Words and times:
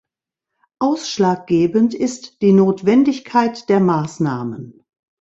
Ausschlaggebend 0.79 1.93
ist 1.93 2.41
die 2.41 2.53
Notwendigkeit 2.53 3.69
der 3.69 3.79
Maßnahmen. 3.79 4.83